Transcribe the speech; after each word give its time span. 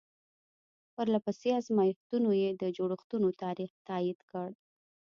پرله 0.93 1.19
پسې 1.25 1.49
ازمایښتونو 1.59 2.29
یې 2.41 2.49
د 2.61 2.63
جوړښتونو 2.77 3.29
تاریخ 3.43 3.71
تایید 3.89 4.19
کړ. 4.29 4.49